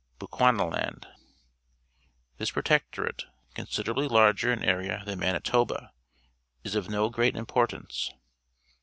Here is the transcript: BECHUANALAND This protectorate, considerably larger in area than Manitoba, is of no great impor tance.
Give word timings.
BECHUANALAND 0.17 1.05
This 2.39 2.49
protectorate, 2.49 3.25
considerably 3.53 4.07
larger 4.07 4.51
in 4.51 4.63
area 4.63 5.03
than 5.05 5.19
Manitoba, 5.19 5.91
is 6.63 6.73
of 6.73 6.89
no 6.89 7.09
great 7.11 7.35
impor 7.35 7.67
tance. 7.67 8.09